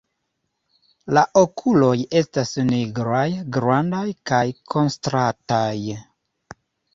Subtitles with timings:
[1.17, 1.91] La okuloj
[2.21, 3.27] estas nigraj,
[3.59, 4.01] grandaj
[4.33, 4.41] kaj
[4.77, 5.71] kontrastaj.